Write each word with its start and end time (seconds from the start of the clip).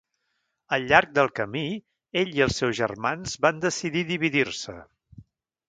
Al 0.77 0.87
llarg 0.91 1.11
del 1.17 1.29
camí, 1.39 1.61
ell 2.23 2.33
i 2.39 2.43
els 2.47 2.57
seus 2.63 2.75
germans 2.81 3.39
van 3.47 3.63
decidir 3.69 4.03
dividir-se. 4.11 4.79